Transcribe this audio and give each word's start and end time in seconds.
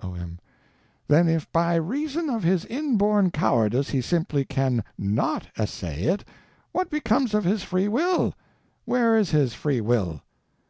O.M. 0.00 0.38
Then 1.06 1.28
if 1.28 1.52
by 1.52 1.74
reason 1.74 2.30
of 2.30 2.44
his 2.44 2.64
inborn 2.64 3.30
cowardice 3.30 3.90
he 3.90 4.00
simply 4.00 4.42
can 4.42 4.82
_not 4.98 5.52
_essay 5.58 5.98
it, 6.04 6.24
what 6.70 6.88
becomes 6.88 7.34
of 7.34 7.44
his 7.44 7.62
Free 7.62 7.88
Will? 7.88 8.32
Where 8.86 9.18
is 9.18 9.32
his 9.32 9.52
Free 9.52 9.82
Will? 9.82 10.22